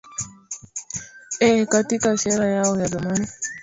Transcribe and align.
ee 1.41 1.65
katika 1.65 2.17
shera 2.17 2.45
yao 2.47 2.79
ya 2.79 2.87
zamani 2.87 3.27